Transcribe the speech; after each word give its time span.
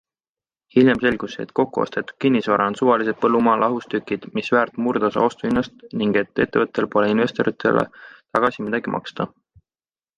Hiljem 0.75 1.01
selgus, 1.01 1.35
et 1.43 1.51
kokkuostetud 1.59 2.13
kinnisvara 2.25 2.67
on 2.71 2.77
suvalised 2.79 3.19
põllumaa 3.27 3.59
lahustükid, 3.65 4.27
mis 4.39 4.51
väärt 4.57 4.81
murdosa 4.87 5.29
ostuhinnast 5.29 5.87
ning 6.03 6.19
et 6.25 6.45
ettevõttel 6.47 6.93
pole 6.97 7.15
investoritele 7.17 7.89
tagasi 8.07 8.69
midagi 8.71 8.99
maksta. 9.01 9.33